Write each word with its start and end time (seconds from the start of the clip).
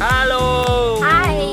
Halo. 0.00 0.96
Hai. 1.04 1.52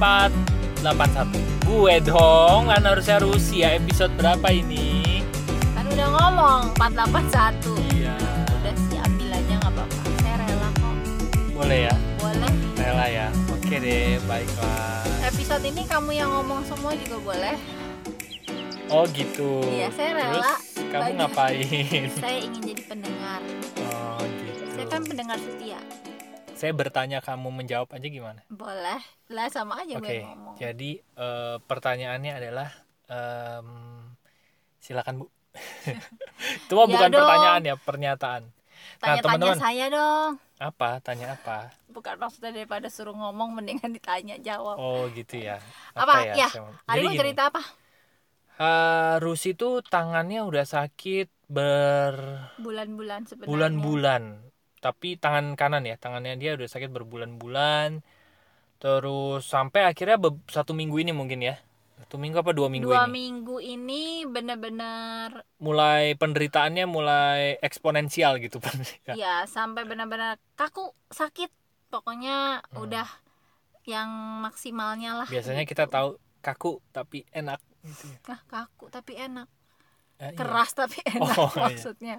481. 0.00 1.36
Gue 1.68 2.00
dong, 2.00 2.72
kan 2.72 2.80
harusnya 2.80 3.20
Rusia 3.20 3.76
episode 3.76 4.08
berapa 4.16 4.48
ini? 4.48 5.20
Kan 5.76 5.84
udah 5.84 6.08
ngomong 6.16 6.72
481. 6.80 7.76
Iya. 7.92 8.16
Udah 8.56 8.74
sih 8.88 8.96
ambil 8.96 9.36
aja 9.36 9.52
nggak 9.60 9.68
apa-apa. 9.68 10.00
Saya 10.24 10.34
rela 10.40 10.68
kok. 10.80 10.96
Boleh 11.52 11.92
ya? 11.92 11.94
Boleh. 12.24 12.52
Rela 12.72 13.06
ya. 13.12 13.28
Oke 13.52 13.76
deh, 13.76 14.16
baiklah. 14.24 15.04
Episode 15.20 15.64
ini 15.68 15.84
kamu 15.84 16.10
yang 16.16 16.32
ngomong 16.32 16.64
semua 16.64 16.96
juga 16.96 17.20
boleh. 17.20 17.60
Oh 18.88 19.04
gitu. 19.12 19.60
Iya, 19.68 19.92
saya 19.92 20.16
rela. 20.16 20.56
Terus 20.56 20.88
kamu 20.88 21.10
ngapain? 21.20 22.08
Saya 22.16 22.38
ingin 22.48 22.64
jadi 22.64 22.82
pendengar. 22.88 23.44
Oh 23.92 24.24
gitu. 24.40 24.64
Saya 24.72 24.86
kan 24.88 25.04
pendengar 25.04 25.36
setia. 25.36 25.76
Saya 26.62 26.70
bertanya 26.72 27.18
kamu 27.18 27.50
menjawab 27.50 27.90
aja 27.90 28.06
gimana? 28.06 28.38
Boleh. 28.46 29.02
Lah 29.26 29.50
sama 29.50 29.82
aja 29.82 29.98
Oke. 29.98 30.06
gue 30.14 30.22
ngomong. 30.22 30.54
Jadi 30.54 30.90
eh, 31.02 31.56
pertanyaannya 31.58 32.32
adalah 32.32 32.70
em, 33.10 33.68
silakan 34.78 35.14
Bu. 35.18 35.26
Itu 36.62 36.72
mah 36.72 36.86
Ya 36.86 36.92
bukan 36.94 37.08
dong. 37.10 37.18
pertanyaan 37.18 37.62
ya, 37.66 37.74
pernyataan. 37.74 38.42
Nah, 38.46 38.98
Tanya-tanya 39.02 39.22
teman-teman. 39.26 39.58
saya 39.58 39.84
dong. 39.90 40.30
Apa? 40.56 40.90
Tanya 41.02 41.26
apa? 41.34 41.74
Bukan 41.90 42.14
maksudnya 42.16 42.54
daripada 42.54 42.86
suruh 42.86 43.12
ngomong 43.12 43.58
mendingan 43.58 43.90
ditanya 43.90 44.38
jawab. 44.38 44.78
Oh 44.78 45.10
gitu 45.10 45.42
ya. 45.42 45.58
Apa? 45.92 46.30
Ya, 46.30 46.46
saya 46.46 46.62
mau- 46.62 46.78
Hari 46.86 47.02
mau 47.04 47.14
cerita 47.18 47.42
apa? 47.50 47.62
eh, 48.54 49.14
Rusi 49.18 49.58
tuh 49.58 49.82
tangannya 49.82 50.46
udah 50.46 50.62
sakit 50.62 51.26
Bulan-bulan 52.56 53.26
sebenarnya. 53.26 53.50
berbulan-bulan. 53.50 54.22
Tapi 54.82 55.08
tangan 55.22 55.54
kanan 55.60 55.84
ya, 55.86 55.94
tangannya 56.02 56.34
dia 56.42 56.50
udah 56.58 56.68
sakit 56.68 56.90
berbulan-bulan. 56.90 58.02
Terus 58.82 59.46
sampai 59.46 59.86
akhirnya 59.86 60.18
be- 60.18 60.42
satu 60.50 60.72
minggu 60.74 60.96
ini 61.02 61.12
mungkin 61.14 61.40
ya. 61.42 61.54
Satu 62.02 62.18
minggu 62.18 62.36
apa 62.42 62.50
dua 62.50 62.66
minggu 62.66 62.90
Dua 62.90 63.06
ini? 63.06 63.14
minggu 63.14 63.56
ini 63.62 64.26
bener-bener 64.26 65.46
Mulai 65.62 66.18
penderitaannya 66.18 66.84
mulai 66.90 67.62
eksponensial 67.62 68.42
gitu 68.42 68.58
penderita. 68.64 69.14
ya 69.14 69.46
sampai 69.46 69.86
benar-benar 69.86 70.42
kaku 70.58 70.90
sakit 71.14 71.50
pokoknya 71.94 72.60
Hmm. 72.74 72.82
udah 72.82 73.06
yang 73.86 74.10
maksimalnya 74.42 75.22
lah 75.22 75.28
Biasanya 75.30 75.62
kita 75.66 75.86
tahu 75.86 76.18
kaku 76.42 76.82
tapi 76.90 77.22
enak 77.30 77.62
gitu 77.86 78.10
ya. 78.10 78.18
kaku 78.50 78.90
tapi 78.90 79.14
enak 79.18 79.46
Eh, 80.22 80.30
iya. 80.30 80.38
keras 80.38 80.70
tapi 80.72 81.02
enak 81.18 81.34
Oh, 81.34 81.50
iya. 81.50 81.62
maksudnya 81.66 82.16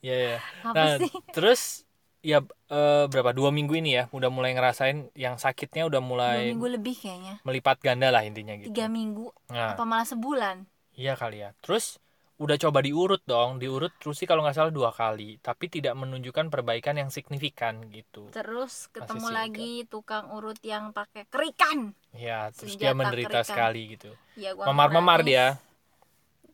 Iya, 0.00 0.16
iya. 0.16 0.38
Nah, 0.64 0.96
sih 0.96 1.12
terus 1.30 1.84
ya 2.22 2.40
eh, 2.70 3.04
berapa 3.04 3.34
dua 3.34 3.50
minggu 3.50 3.74
ini 3.76 3.98
ya 3.98 4.04
udah 4.08 4.30
mulai 4.30 4.54
ngerasain 4.54 5.10
yang 5.12 5.36
sakitnya 5.36 5.84
udah 5.84 5.98
dua 5.98 6.08
mulai 6.08 6.38
minggu 6.48 6.68
lebih 6.72 6.94
kayaknya 6.96 7.34
melipat 7.42 7.82
ganda 7.82 8.08
lah 8.08 8.22
intinya 8.22 8.54
gitu. 8.56 8.70
tiga 8.70 8.86
minggu 8.88 9.28
Nah, 9.50 9.74
apa 9.74 9.84
malah 9.84 10.06
sebulan 10.06 10.64
iya 10.92 11.12
kali 11.14 11.42
ya. 11.42 11.52
Terus 11.60 11.98
udah 12.38 12.58
coba 12.58 12.80
diurut 12.80 13.22
dong, 13.22 13.58
diurut 13.58 13.92
terus 13.98 14.18
sih 14.18 14.26
kalau 14.26 14.42
nggak 14.42 14.56
salah 14.56 14.72
dua 14.74 14.90
kali, 14.90 15.38
tapi 15.38 15.70
tidak 15.70 15.94
menunjukkan 15.94 16.50
perbaikan 16.50 16.98
yang 16.98 17.06
signifikan 17.06 17.86
gitu. 17.88 18.26
terus 18.30 18.90
ketemu 18.90 19.28
lagi 19.30 19.72
tukang 19.86 20.26
urut 20.30 20.58
yang 20.62 20.90
pakai 20.90 21.28
kerikan 21.28 21.94
Ya, 22.10 22.50
terus 22.50 22.74
dia 22.74 22.90
Senjata 22.90 22.98
menderita 22.98 23.30
kerikan. 23.40 23.46
sekali 23.46 23.82
gitu. 23.94 24.10
ya 24.34 24.52
gua 24.52 24.66
Memar-memar 24.68 25.22
nangis. 25.22 25.28
dia 25.28 25.46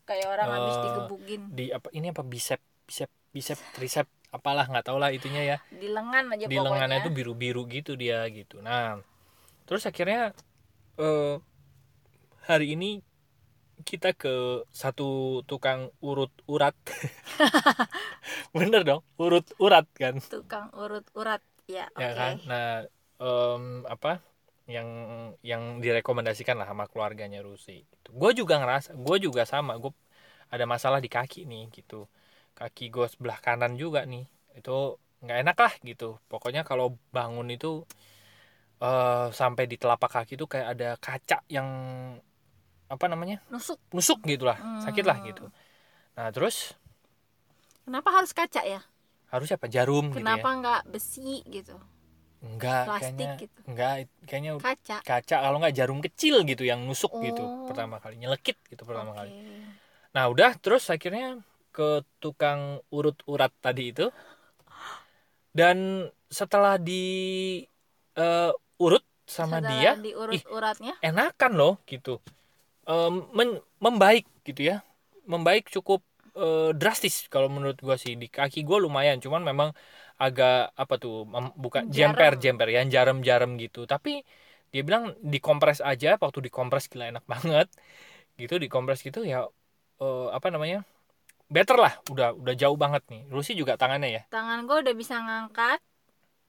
kayak 0.09 0.27
orang 0.34 0.48
habis 0.48 0.77
Eh, 0.81 0.83
digebukin 0.89 1.41
di 1.53 1.64
apa 1.69 1.89
ini 1.92 2.06
apa 2.12 2.23
bisep 2.25 2.61
bisep 2.89 3.11
bisep 3.37 3.59
tricep 3.77 4.06
apalah 4.33 4.65
nggak 4.69 4.87
tahu 4.89 4.98
lah 5.00 5.11
itunya 5.12 5.42
ya. 5.45 5.56
di 5.73 5.89
lengan 5.89 6.25
aja 6.37 6.45
di 6.48 6.56
pokoknya 6.56 6.65
lengannya 6.89 6.98
itu 7.05 7.11
biru-biru 7.12 7.62
gitu 7.69 7.92
dia 7.97 8.25
gitu. 8.33 8.61
Nah, 8.65 9.00
terus 9.69 9.84
akhirnya 9.89 10.33
eh, 11.00 11.34
hari 12.49 12.75
ini 12.75 12.91
kita 13.87 14.10
ke 14.16 14.66
satu 14.75 15.41
tukang 15.47 15.94
urut 16.03 16.32
urat, 16.50 16.75
bener 18.56 18.82
dong, 18.84 19.03
urut 19.21 19.47
urat 19.62 19.87
kan, 19.94 20.19
tukang 20.32 20.69
urut 20.77 21.06
urat 21.15 21.43
ya 21.69 21.87
ya 21.97 22.11
kan. 22.16 22.34
Nah, 22.49 22.84
em, 23.21 23.84
apa 23.88 24.21
yang 24.69 24.88
yang 25.41 25.81
direkomendasikan 25.81 26.56
lah 26.61 26.69
sama 26.69 26.84
keluarganya 26.93 27.41
Rusi. 27.41 27.84
Gue 28.12 28.32
juga 28.37 28.61
ngerasa, 28.61 28.93
gue 28.97 29.16
juga 29.21 29.43
sama, 29.49 29.77
gue 29.81 29.93
ada 30.54 30.64
masalah 30.75 31.00
di 31.04 31.10
kaki 31.16 31.41
nih 31.50 31.64
gitu, 31.76 32.06
kaki 32.59 32.84
gue 32.94 33.06
sebelah 33.12 33.38
kanan 33.47 33.72
juga 33.82 34.00
nih, 34.12 34.25
itu 34.59 34.76
nggak 35.25 35.38
enak 35.44 35.56
lah 35.64 35.75
gitu. 35.91 36.09
Pokoknya 36.31 36.62
kalau 36.69 36.86
bangun 37.16 37.48
itu 37.56 37.84
eh 38.78 39.26
sampai 39.34 39.64
di 39.70 39.76
telapak 39.81 40.10
kaki 40.14 40.32
itu 40.38 40.47
kayak 40.47 40.69
ada 40.78 40.88
kaca 41.03 41.38
yang 41.50 41.69
apa 42.88 43.04
namanya 43.10 43.37
nusuk 43.53 43.81
nusuk 43.92 44.25
gitulah, 44.25 44.56
sakit 44.81 45.04
lah 45.04 45.16
Hmm. 45.16 45.25
gitu. 45.25 45.44
Nah 46.16 46.28
terus 46.34 46.76
kenapa 47.84 48.08
harus 48.14 48.31
kaca 48.37 48.62
ya 48.62 48.81
harusnya 49.32 49.56
apa 49.60 49.69
jarum 49.75 50.06
kenapa 50.14 50.48
gitu 50.50 50.53
nggak 50.58 50.81
besi 50.92 51.41
gitu 51.48 51.76
ya? 51.76 51.82
Enggak, 52.47 52.84
Plastik 52.87 52.98
kayaknya 52.98 53.31
gitu. 53.41 53.62
enggak, 53.69 53.92
kayaknya 54.28 54.53
kaca 54.62 54.98
kaca 55.08 55.37
kalau 55.44 55.56
nggak 55.62 55.75
jarum 55.78 55.98
kecil 56.06 56.34
gitu 56.50 56.62
yang 56.70 56.81
nusuk 56.87 57.12
gitu 57.25 57.50
Oh. 57.53 57.66
pertama 57.66 57.97
kali 58.03 58.14
nyelekit 58.20 58.56
gitu 58.70 58.82
pertama 58.88 59.10
Oke. 59.10 59.19
kali 59.19 59.32
nah 60.14 60.24
udah 60.32 60.50
terus 60.62 60.84
akhirnya 60.94 61.26
ke 61.74 61.88
tukang 62.22 62.60
urut 62.96 63.16
urat 63.32 63.52
tadi 63.64 63.82
itu. 63.92 64.04
Dan 65.52 66.08
setelah 66.30 66.76
di 66.78 67.02
eh, 68.19 68.50
urut 68.84 69.04
sama 69.36 69.58
Setelah 69.58 69.62
dia 69.70 69.91
diurut 70.04 70.36
ih, 70.36 70.42
uratnya? 70.56 70.94
enakan 71.04 71.52
loh 71.60 71.72
gitu. 71.91 72.10
Em, 72.88 73.14
men- 73.38 73.62
membaik 73.84 74.24
gitu 74.48 74.62
ya. 74.70 74.76
Membaik 75.32 75.64
cukup 75.76 76.00
eh, 76.38 76.70
drastis 76.80 77.16
kalau 77.32 77.48
menurut 77.54 77.78
gua 77.86 77.96
sih. 78.04 78.14
Di 78.22 78.28
kaki 78.36 78.60
gua 78.69 78.78
lumayan 78.86 79.19
cuman 79.25 79.42
memang 79.50 79.70
agak 80.22 80.72
apa 80.82 80.94
tuh 81.02 81.14
bukan 81.64 81.84
jemper 81.96 82.32
jemper 82.44 82.69
yang 82.76 82.86
jarem 82.94 83.19
jarem 83.28 83.50
gitu. 83.64 83.80
Tapi 83.92 84.10
dia 84.72 84.82
bilang 84.88 85.04
dikompres 85.34 85.80
aja 85.90 86.08
waktu 86.22 86.40
dikompres 86.48 86.84
gila 86.92 87.04
enak 87.12 87.25
banget. 87.34 87.69
Gitu 88.40 88.54
dikompres 88.64 89.00
gitu 89.06 89.20
ya 89.32 89.36
eh, 89.98 90.28
apa 90.31 90.48
namanya? 90.48 90.82
Better 91.48 91.81
lah 91.81 91.97
udah 92.12 92.36
udah 92.36 92.54
jauh 92.54 92.76
banget 92.76 93.03
nih. 93.09 93.22
Rusi 93.32 93.56
juga 93.56 93.76
tangannya 93.81 94.10
ya? 94.12 94.22
Tangan 94.28 94.69
gue 94.69 94.76
udah 94.84 94.94
bisa 94.94 95.16
ngangkat. 95.16 95.81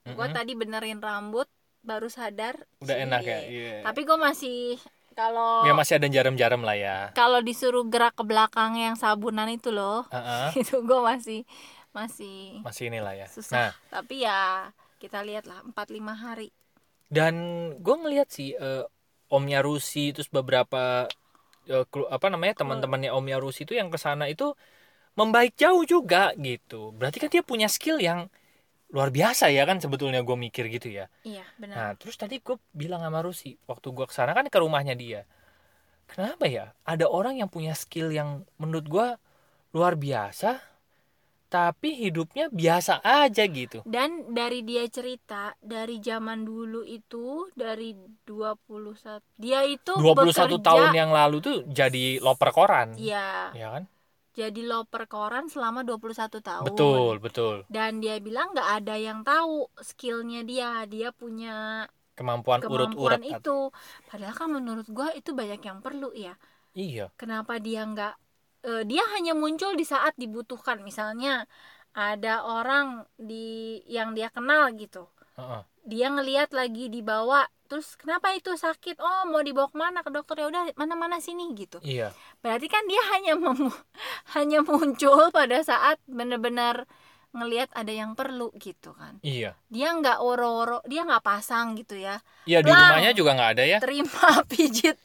Gue 0.09 0.27
Mm-mm. 0.27 0.35
tadi 0.35 0.51
benerin 0.57 0.99
rambut 0.99 1.47
baru 1.79 2.11
sadar 2.11 2.59
udah 2.83 2.95
Cie. 2.95 3.03
enak 3.07 3.21
ya? 3.23 3.39
Iya. 3.47 3.75
tapi 3.88 4.03
gue 4.03 4.17
masih 4.19 4.75
kalau 5.15 5.63
ya 5.63 5.71
masih 5.71 5.95
ada 5.95 6.11
jarem-jarem 6.11 6.59
lah 6.59 6.75
ya. 6.75 6.97
kalau 7.15 7.39
disuruh 7.39 7.88
gerak 7.88 8.19
ke 8.19 8.23
belakang 8.27 8.75
yang 8.75 8.99
sabunan 8.99 9.47
itu 9.47 9.71
loh 9.71 10.03
Heeh, 10.11 10.51
itu 10.61 10.75
gue 10.83 10.99
masih 10.99 11.47
masih 11.95 12.59
masih 12.61 12.91
inilah 12.91 13.15
ya. 13.15 13.25
nah. 13.25 13.31
Susah 13.31 13.71
tapi 13.88 14.27
ya 14.27 14.67
kita 14.99 15.23
lihat 15.23 15.47
lah 15.47 15.63
4-5 15.63 16.11
hari. 16.11 16.51
Dan 17.07 17.33
gue 17.79 17.95
ngelihat 17.95 18.27
sih 18.27 18.53
eh, 18.53 18.83
omnya 19.31 19.63
Rusi 19.63 20.11
terus 20.11 20.27
beberapa 20.27 21.07
apa 22.09 22.28
namanya 22.34 22.53
teman-temannya 22.66 23.13
omnya 23.13 23.38
Rusi 23.38 23.63
itu 23.63 23.78
yang 23.78 23.94
ke 23.94 23.97
sana 24.02 24.25
itu 24.25 24.57
membaik 25.18 25.56
jauh 25.59 25.84
juga 25.85 26.34
gitu. 26.38 26.96
Berarti 26.96 27.18
kan 27.22 27.30
dia 27.30 27.44
punya 27.46 27.68
skill 27.69 28.00
yang 28.02 28.30
luar 28.90 29.13
biasa 29.13 29.53
ya 29.53 29.69
kan 29.69 29.78
sebetulnya 29.78 30.25
gue 30.25 30.38
mikir 30.38 30.66
gitu 30.74 30.90
ya. 30.90 31.06
Iya 31.22 31.46
benar. 31.62 31.75
Nah 31.78 31.91
terus 31.97 32.18
tadi 32.18 32.41
gue 32.41 32.57
bilang 32.74 33.06
sama 33.06 33.22
Rusi 33.22 33.53
waktu 33.69 33.88
gue 33.94 34.06
ke 34.09 34.13
sana 34.13 34.34
kan 34.34 34.50
ke 34.50 34.57
rumahnya 34.57 34.97
dia. 34.97 35.25
Kenapa 36.09 36.50
ya? 36.50 36.74
Ada 36.90 37.06
orang 37.06 37.38
yang 37.38 37.50
punya 37.53 37.78
skill 37.78 38.09
yang 38.09 38.46
menurut 38.57 38.86
gue 38.90 39.07
luar 39.78 39.94
biasa 39.94 40.57
tapi 41.49 41.97
hidupnya 41.97 42.45
biasa 42.53 43.01
aja 43.01 43.44
gitu 43.50 43.81
dan 43.89 44.29
dari 44.29 44.62
dia 44.62 44.85
cerita 44.85 45.57
dari 45.57 45.97
zaman 45.97 46.45
dulu 46.45 46.85
itu 46.85 47.50
dari 47.57 47.97
21 48.24 49.41
dia 49.41 49.65
itu 49.65 49.91
21 49.97 50.29
bekerja, 50.29 50.57
tahun 50.62 50.89
yang 50.94 51.09
lalu 51.09 51.38
tuh 51.41 51.57
jadi 51.65 52.21
loper 52.21 52.50
koran 52.53 52.94
Iya, 52.94 53.50
ya 53.57 53.68
kan 53.74 53.83
jadi 54.39 54.62
loper 54.63 55.03
koran 55.12 55.51
selama 55.51 55.83
21 55.83 56.39
tahun. 56.39 56.63
betul 56.63 57.19
betul 57.19 57.56
Dan 57.68 58.00
dia 58.00 58.15
bilang 58.24 58.56
nggak 58.56 58.69
ada 58.79 58.95
yang 58.95 59.19
tahu 59.25 59.68
skillnya 59.83 60.47
dia. 60.47 60.88
Dia 60.88 61.12
punya 61.12 61.83
kemampuan 62.15 62.63
urut-urat 62.63 63.19
kemampuan 63.19 63.41
itu. 63.41 63.59
Padahal 64.07 64.35
kan 64.39 64.47
menurut 64.47 64.88
gua 64.88 65.12
itu 65.12 65.35
banyak 65.35 65.59
yang 65.59 65.83
perlu 65.83 66.15
ya. 66.15 66.39
iya 66.71 67.12
Kenapa 67.19 67.59
dia 67.59 67.83
nggak? 67.83 68.15
Eh, 68.65 68.83
dia 68.88 69.03
hanya 69.15 69.33
muncul 69.35 69.75
di 69.75 69.85
saat 69.88 70.13
dibutuhkan. 70.15 70.81
Misalnya 70.83 71.45
ada 71.95 72.45
orang 72.45 73.07
di 73.17 73.79
yang 73.89 74.13
dia 74.13 74.29
kenal 74.29 74.69
gitu. 74.75 75.07
Dia 75.88 76.11
ngeliat 76.11 76.53
lagi 76.53 76.91
dibawa. 76.91 77.47
Terus 77.69 77.94
kenapa 77.97 78.33
itu 78.33 78.53
sakit? 78.57 78.97
Oh 78.97 79.29
mau 79.29 79.41
dibawa 79.45 79.69
ke 79.69 79.77
mana 79.77 80.01
ke 80.01 80.09
dokter 80.09 80.41
ya 80.41 80.50
udah 80.50 80.63
mana 80.73 80.94
mana 80.97 81.17
sini 81.21 81.53
gitu. 81.53 81.77
iya 81.85 82.09
Berarti 82.41 82.65
kan 82.65 82.81
dia 82.89 83.01
hanya 83.13 83.33
mem- 83.38 83.73
hanya 84.35 84.65
muncul 84.65 85.29
pada 85.29 85.62
saat 85.62 86.01
benar-benar 86.09 86.89
ngelihat 87.29 87.69
ada 87.77 87.94
yang 87.94 88.17
perlu 88.17 88.50
gitu 88.57 88.97
kan 88.97 89.21
iya 89.21 89.53
dia 89.69 89.94
nggak 89.94 90.17
oro-oro 90.17 90.81
dia 90.89 91.05
nggak 91.05 91.21
pasang 91.21 91.77
gitu 91.77 91.94
ya 91.94 92.17
iya 92.50 92.65
di 92.65 92.73
rumahnya 92.73 93.13
juga 93.13 93.38
nggak 93.38 93.51
ada 93.53 93.63
ya 93.69 93.77
terima 93.77 94.41
pijit 94.50 94.97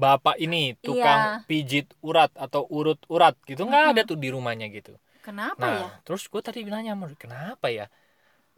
bapak 0.00 0.40
ini 0.40 0.72
tukang 0.80 1.44
Iya. 1.44 1.44
pijit 1.44 1.86
urat 2.00 2.32
atau 2.32 2.64
urut 2.66 2.96
urat 3.12 3.36
gitu 3.44 3.68
nggak 3.68 3.84
ada 3.92 4.02
tuh 4.08 4.16
di 4.16 4.32
rumahnya 4.32 4.72
gitu. 4.72 4.96
Kenapa 5.20 5.60
nah 5.60 5.76
ya? 5.76 5.88
terus 6.00 6.24
gue 6.24 6.40
tadi 6.40 6.64
sama 6.64 7.04
dia, 7.06 7.18
kenapa 7.20 7.68
ya? 7.68 7.86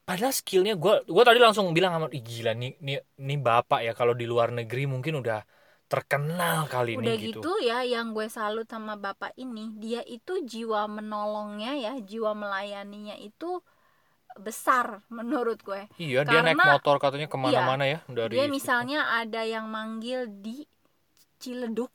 Padahal 0.02 0.30
skillnya 0.30 0.78
gue 0.78 0.94
gue 1.04 1.24
tadi 1.26 1.38
langsung 1.42 1.74
bilang 1.74 1.90
sama 1.94 2.06
gila 2.10 2.54
nih 2.54 2.78
nih 2.78 2.96
nih 3.18 3.38
bapak 3.38 3.82
ya 3.82 3.92
kalau 3.92 4.14
di 4.14 4.26
luar 4.26 4.54
negeri 4.54 4.86
mungkin 4.86 5.18
udah 5.18 5.42
terkenal 5.86 6.64
kali 6.72 6.96
udah 6.96 7.12
ini 7.12 7.28
gitu. 7.34 7.44
ya 7.60 7.84
yang 7.84 8.16
gue 8.16 8.24
salut 8.26 8.64
sama 8.64 8.96
bapak 8.96 9.36
ini 9.36 9.76
dia 9.76 10.00
itu 10.02 10.40
jiwa 10.40 10.88
menolongnya 10.88 11.76
ya 11.76 11.92
jiwa 12.00 12.32
melayaninya 12.32 13.12
itu 13.20 13.60
besar 14.40 15.04
menurut 15.12 15.60
gue. 15.60 15.92
Iya 16.00 16.24
dia 16.24 16.40
naik 16.40 16.56
Karena- 16.56 16.80
motor 16.80 16.96
katanya 16.96 17.28
ke 17.28 17.36
mana-mana 17.36 17.84
ya 17.84 17.98
dari 18.08 18.32
dia 18.32 18.48
misalnya 18.48 19.20
ada 19.20 19.44
yang 19.44 19.68
manggil 19.68 20.24
di 20.40 20.64
Ciledug. 21.42 21.90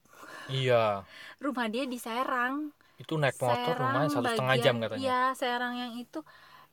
Iya. 0.51 1.07
Rumah 1.43 1.65
dia 1.71 1.87
di 1.87 1.95
Serang. 1.95 2.75
Itu 2.99 3.15
naik 3.15 3.37
motor 3.39 3.55
Serang 3.55 3.93
rumahnya 3.93 4.09
satu 4.11 4.27
setengah 4.35 4.55
jam 4.59 4.75
katanya. 4.83 4.99
Iya 5.01 5.21
Serang 5.37 5.73
yang 5.77 5.93
itu. 5.95 6.19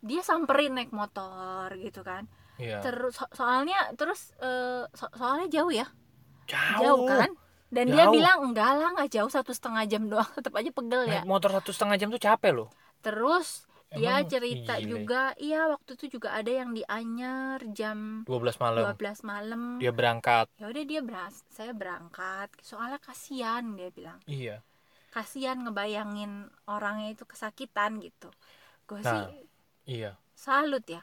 Dia 0.04 0.20
samperin 0.20 0.74
naik 0.74 0.90
motor 0.90 1.68
gitu 1.78 2.02
kan. 2.02 2.26
Iya. 2.58 2.82
Terus 2.82 3.14
so- 3.14 3.30
soalnya 3.30 3.94
terus 3.94 4.34
eh, 4.40 4.84
so- 4.92 5.14
soalnya 5.14 5.46
jauh 5.52 5.72
ya? 5.72 5.86
Jauh, 6.50 6.80
jauh 6.82 7.04
kan? 7.08 7.30
Dan 7.74 7.90
dia 7.90 8.06
Jauh. 8.06 8.14
bilang 8.14 8.38
enggak 8.46 8.70
lah 8.78 8.88
nggak 8.94 9.10
jauh 9.10 9.30
satu 9.32 9.50
setengah 9.50 9.84
jam 9.84 10.06
doang. 10.06 10.28
Tetap 10.38 10.54
aja 10.54 10.70
pegel 10.70 11.02
ya. 11.08 11.20
naik 11.20 11.28
motor 11.28 11.50
satu 11.52 11.70
setengah 11.74 11.96
jam 11.98 12.08
tuh 12.10 12.22
capek 12.22 12.52
loh. 12.54 12.68
Terus 13.04 13.66
dia 13.94 14.18
Emang 14.18 14.26
cerita 14.26 14.74
gile. 14.76 14.86
juga. 14.90 15.22
Iya 15.36 15.60
waktu 15.70 15.90
itu 15.94 16.04
juga 16.14 16.34
ada 16.34 16.50
yang 16.50 16.70
di 16.70 16.82
Anyer 16.84 17.58
jam 17.70 18.26
12 18.26 18.58
malam. 18.58 18.82
12 18.92 19.22
malam. 19.22 19.62
Dia 19.78 19.92
berangkat. 19.94 20.46
Ya 20.58 20.66
udah 20.66 20.84
dia 20.84 21.00
beras 21.00 21.40
saya 21.48 21.70
berangkat. 21.70 22.50
Soalnya 22.60 22.98
kasihan 22.98 23.62
dia 23.74 23.88
bilang. 23.88 24.18
Iya. 24.26 24.60
Kasihan 25.10 25.62
ngebayangin 25.62 26.50
orangnya 26.66 27.14
itu 27.14 27.22
kesakitan 27.22 28.02
gitu. 28.02 28.28
Gue 28.84 29.00
Nah, 29.00 29.30
sih 29.30 29.46
iya. 29.86 30.18
salut 30.34 30.82
ya. 30.84 31.00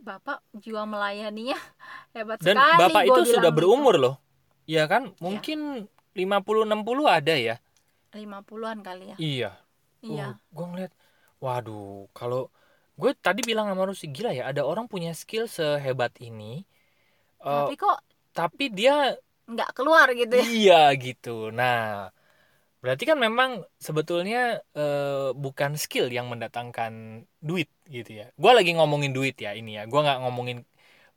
Bapak 0.00 0.40
jiwa 0.56 0.88
melayaninya 0.88 1.58
hebat 2.16 2.40
dan 2.40 2.56
sekali 2.56 2.78
bapak 2.80 3.02
gua 3.04 3.16
itu 3.18 3.22
sudah 3.36 3.50
gitu. 3.52 3.58
berumur 3.58 3.94
loh. 4.00 4.14
Iya 4.64 4.86
kan? 4.86 5.12
Mungkin 5.18 5.84
50 6.14 6.64
60 6.64 7.04
ada 7.04 7.34
ya? 7.34 7.56
50-an 8.10 8.78
kali 8.82 9.04
ya. 9.12 9.16
Iya. 9.18 9.50
Iya. 10.00 10.26
Gue 10.50 10.66
ngeliat 10.66 10.92
waduh 11.44 12.06
kalau 12.16 12.38
gue 13.00 13.10
tadi 13.24 13.40
bilang 13.48 13.66
sama 13.70 13.82
Rusi 13.88 14.06
gila 14.16 14.30
ya 14.38 14.42
ada 14.50 14.62
orang 14.70 14.86
punya 14.92 15.10
skill 15.20 15.44
sehebat 15.56 16.12
ini 16.28 16.44
Eh, 17.44 17.68
tapi 17.68 17.72
kok 17.80 17.96
tapi 18.36 18.64
dia 18.78 19.16
nggak 19.50 19.70
keluar 19.76 20.06
gitu 20.14 20.34
ya? 20.42 20.46
Iya 20.46 20.74
gitu. 21.04 21.28
Nah 21.58 21.74
berarti 22.82 23.04
kan 23.10 23.18
memang 23.26 23.50
sebetulnya 23.86 24.38
eh, 24.78 25.28
bukan 25.44 25.72
skill 25.82 26.06
yang 26.16 26.26
mendatangkan 26.32 26.92
duit 27.48 27.68
gitu 27.96 28.10
ya. 28.20 28.24
Gue 28.42 28.50
lagi 28.58 28.70
ngomongin 28.76 29.12
duit 29.16 29.34
ya 29.44 29.50
ini 29.58 29.70
ya. 29.78 29.82
Gue 29.90 29.98
nggak 30.04 30.18
ngomongin 30.24 30.58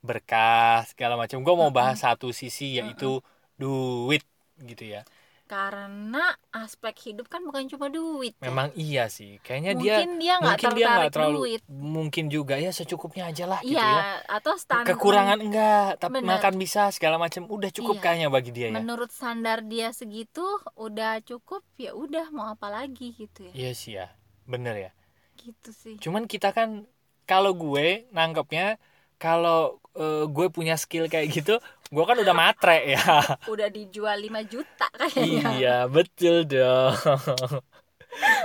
berkah 0.08 0.84
segala 0.92 1.16
macam. 1.22 1.38
Gue 1.46 1.56
mau 1.62 1.72
bahas 1.80 1.98
satu 2.06 2.28
sisi 2.42 2.64
yaitu 2.80 3.06
duit 3.62 4.24
gitu 4.70 4.84
ya 4.96 5.00
karena 5.54 6.26
aspek 6.50 7.14
hidup 7.14 7.30
kan 7.30 7.46
bukan 7.46 7.70
cuma 7.70 7.86
duit 7.94 8.34
ya. 8.42 8.50
memang 8.50 8.74
iya 8.74 9.06
sih. 9.06 9.38
Kayaknya 9.46 9.74
dia 9.78 9.96
mungkin 10.02 10.12
dia 10.18 10.34
nggak 10.42 10.50
mungkin 10.50 10.70
dia 10.74 10.74
tertarik 10.82 10.98
nggak 10.98 11.14
terlalu 11.14 11.38
duit. 11.38 11.62
mungkin 11.70 12.26
juga 12.34 12.56
ya 12.58 12.72
secukupnya 12.74 13.30
aja 13.30 13.46
lah 13.46 13.62
gitu 13.62 13.78
iya 13.78 13.86
ya. 13.86 14.02
atau 14.42 14.58
standar. 14.58 14.90
Kekurangan 14.90 15.38
enggak 15.38 15.88
tapi 16.02 16.26
Bener. 16.26 16.30
makan 16.34 16.54
bisa 16.58 16.90
segala 16.90 17.22
macam 17.22 17.46
udah 17.46 17.70
cukup 17.70 18.02
Iya. 18.02 18.04
kayaknya 18.04 18.28
bagi 18.34 18.50
dia 18.50 18.68
ya. 18.74 18.82
Menurut 18.82 19.14
standar 19.14 19.62
dia 19.62 19.94
segitu 19.94 20.42
udah 20.74 21.22
cukup 21.22 21.62
ya 21.78 21.94
udah 21.94 22.34
mau 22.34 22.50
apa 22.50 22.74
lagi 22.74 23.14
gitu 23.14 23.46
ya. 23.46 23.54
Iya 23.54 23.72
sih 23.78 23.94
ya 24.02 24.10
bener 24.50 24.90
ya. 24.90 24.92
Gitu 25.38 25.70
sih. 25.70 25.96
Cuman 26.02 26.26
kita 26.26 26.50
kan 26.50 26.90
kalau 27.30 27.54
gue 27.54 28.10
nangkepnya 28.10 28.82
kalau 29.22 29.78
eh, 29.94 30.26
gue 30.26 30.48
punya 30.50 30.74
skill 30.82 31.06
kayak 31.06 31.30
gitu 31.30 31.62
gue 31.94 32.04
kan 32.04 32.18
udah 32.18 32.34
matre 32.34 32.78
ya. 32.90 33.04
Udah 33.54 33.70
dijual 33.70 34.18
5 34.18 34.42
juta 34.50 34.88
kayaknya 34.98 35.46
iya 35.54 35.78
betul 35.86 36.42
dong. 36.44 36.98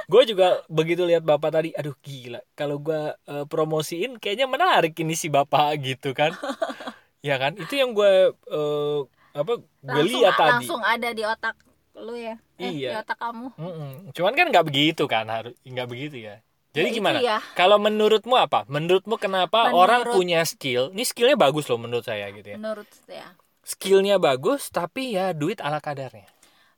Gue 0.09 0.25
juga 0.25 0.65
begitu 0.69 1.05
lihat 1.05 1.21
bapak 1.21 1.51
tadi 1.53 1.71
aduh 1.73 1.93
gila. 2.01 2.41
Kalau 2.53 2.81
gue 2.81 2.97
eh, 3.13 3.45
promosiin 3.45 4.17
kayaknya 4.17 4.49
menarik 4.49 4.97
ini 4.97 5.13
si 5.13 5.29
bapak 5.29 5.81
gitu 5.81 6.13
kan. 6.13 6.33
Ya 7.19 7.35
kan? 7.35 7.59
Itu 7.59 7.75
yang 7.75 7.99
gue 7.99 8.31
eh, 8.31 8.99
apa 9.35 9.53
gue 9.59 10.03
lihat 10.07 10.39
tadi. 10.39 10.53
langsung 10.63 10.81
ada 10.81 11.11
di 11.11 11.27
otak 11.27 11.59
lu 11.99 12.15
ya? 12.15 12.39
Eh, 12.63 12.71
Iya. 12.79 12.91
di 12.95 12.97
otak 13.03 13.19
kamu? 13.19 13.47
Mm-mm. 13.59 13.93
cuman 14.15 14.33
kan 14.33 14.47
nggak 14.49 14.67
begitu 14.67 15.05
kan 15.05 15.27
harus 15.27 15.55
nggak 15.67 15.89
begitu 15.91 16.17
ya 16.23 16.39
jadi 16.71 16.89
Ya, 16.89 16.95
gimana? 16.95 17.19
ya. 17.19 17.39
kalau 17.53 17.77
menurutmu 17.77 18.35
apa? 18.35 18.63
Menurutmu 18.67 19.17
kenapa 19.17 19.69
Menurut- 19.69 19.81
orang 19.81 20.03
punya 20.11 20.41
skill? 20.45 20.93
Ini 20.93 21.03
skillnya 21.03 21.35
bagus 21.35 21.65
loh 21.67 21.77
menurut 21.77 22.05
saya 22.05 22.29
gitu 22.31 22.55
ya. 22.55 22.57
Menurut 22.57 22.87
ya 23.07 23.33
skillnya 23.65 24.17
bagus 24.17 24.69
tapi 24.69 25.13
ya 25.13 25.33
duit 25.33 25.59
ala 25.59 25.79
kadarnya. 25.79 26.29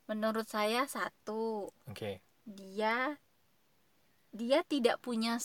Menurut 0.06 0.46
saya 0.46 0.86
satu. 0.86 1.70
Oke. 1.86 2.18
Dia 2.42 3.14
dia 4.30 4.62
tidak 4.62 4.98
punya 4.98 5.42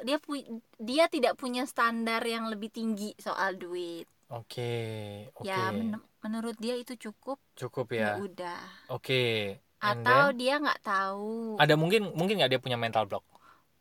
dia 0.00 0.16
pu- 0.16 0.48
dia 0.76 1.04
tidak 1.08 1.36
punya 1.36 1.64
standar 1.64 2.24
yang 2.24 2.48
lebih 2.48 2.68
tinggi 2.68 3.12
soal 3.16 3.54
duit. 3.54 4.08
Oke 4.28 4.72
oke. 5.30 5.44
Ya 5.44 5.68
men- 5.68 6.00
menurut 6.20 6.56
dia 6.56 6.72
itu 6.74 6.96
cukup. 6.98 7.36
Cukup 7.54 7.92
ya? 7.92 8.16
Ya 8.16 8.24
udah. 8.24 8.62
Oke 8.88 9.60
And 9.78 10.00
atau 10.00 10.32
then, 10.32 10.40
dia 10.40 10.54
nggak 10.56 10.80
tahu. 10.80 11.60
Ada 11.60 11.76
mungkin 11.76 12.16
mungkin 12.16 12.40
nggak 12.40 12.50
dia 12.50 12.60
punya 12.60 12.76
mental 12.76 13.04
block 13.04 13.24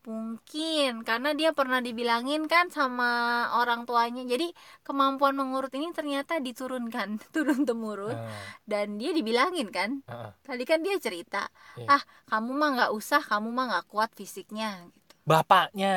mungkin 0.06 1.02
karena 1.04 1.32
dia 1.34 1.56
pernah 1.56 1.80
dibilangin 1.80 2.46
kan 2.52 2.68
sama 2.70 3.10
orang 3.56 3.88
tuanya. 3.88 4.24
Jadi 4.28 4.52
kemampuan 4.84 5.34
mengurut 5.36 5.72
ini 5.76 5.92
ternyata 5.96 6.40
diturunkan 6.44 7.20
turun 7.36 7.64
temurun. 7.64 8.16
Ah, 8.16 8.28
dan 8.68 9.00
dia 9.00 9.12
dibilangin 9.16 9.72
kan. 9.72 10.04
Ah. 10.08 10.36
tadi 10.44 10.64
kan 10.68 10.84
dia 10.84 11.00
cerita 11.00 11.48
Iya. 11.80 11.88
ah 12.00 12.02
kamu 12.30 12.52
mah 12.54 12.70
nggak 12.78 12.92
usah 12.94 13.22
kamu 13.24 13.50
mah 13.50 13.66
nggak 13.72 13.86
kuat 13.90 14.10
fisiknya 14.14 14.86
gitu. 14.92 15.14
Bapaknya 15.24 15.96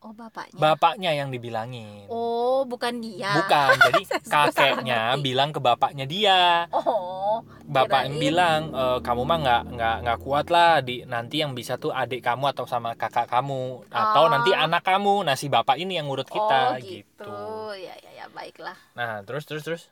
oh 0.00 0.12
bapaknya? 0.16 0.58
Bapaknya 0.58 1.10
yang 1.12 1.28
dibilangin. 1.28 2.08
Oh 2.08 2.64
bukan 2.64 3.00
dia. 3.00 3.36
Bukan 3.36 3.68
jadi 3.88 4.02
kakeknya 4.28 5.16
bilang 5.20 5.52
ke 5.52 5.60
bapaknya 5.60 6.04
dia. 6.08 6.68
Oh 6.72 7.44
bapak 7.70 8.10
yang 8.10 8.18
bilang 8.18 8.60
e, 8.74 8.84
kamu 8.98 9.22
mah 9.22 9.38
nggak 9.38 9.62
nggak 9.78 9.96
nggak 10.02 10.18
kuat 10.26 10.46
lah 10.50 10.82
di 10.82 11.06
nanti 11.06 11.38
yang 11.38 11.54
bisa 11.54 11.78
tuh 11.78 11.94
adik 11.94 12.18
kamu 12.18 12.50
atau 12.50 12.66
sama 12.66 12.98
kakak 12.98 13.30
kamu 13.30 13.86
atau 13.86 14.26
Oh. 14.26 14.28
nanti 14.28 14.50
anak 14.50 14.82
kamu 14.82 15.22
nah 15.22 15.38
si 15.38 15.46
bapak 15.46 15.78
ini 15.78 15.94
yang 15.96 16.10
ngurut 16.10 16.26
kita 16.26 16.74
oh 16.74 16.82
gitu. 16.82 17.22
gitu. 17.22 17.38
Ya 17.78 17.94
ya 18.02 18.10
ya 18.18 18.26
baiklah. 18.34 18.74
Nah 18.98 19.22
terus 19.22 19.46
terus 19.46 19.62
terus? 19.62 19.82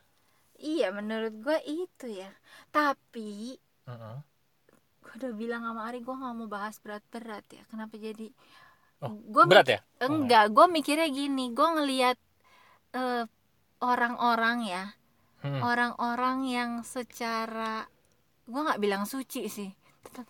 Iya 0.59 0.91
menurut 0.91 1.38
gue 1.38 1.59
itu 1.71 2.11
ya. 2.11 2.35
Tapi 2.75 3.55
Heeh. 3.87 4.17
gue 5.07 5.12
udah 5.23 5.33
bilang 5.38 5.62
sama 5.62 5.87
Ari 5.87 6.03
gue 6.03 6.11
nggak 6.12 6.35
mau 6.35 6.50
bahas 6.50 6.83
berat-berat 6.83 7.47
ya. 7.55 7.62
Kenapa 7.71 7.95
jadi 7.95 8.35
Oh, 8.99 9.14
Gua 9.31 9.47
berat 9.47 9.69
ya? 9.69 9.81
Enggak 10.02 10.50
gue 10.50 10.67
mikirnya 10.67 11.07
gini 11.07 11.55
gue 11.55 11.69
ngelihat 11.78 12.17
eh, 12.95 13.25
orang-orang 13.78 14.59
ya. 14.67 14.85
Hmm. 15.38 15.62
orang-orang 15.62 16.50
yang 16.50 16.71
secara 16.83 17.87
gue 18.43 18.59
nggak 18.59 18.83
bilang 18.83 19.07
suci 19.07 19.47
sih 19.47 19.71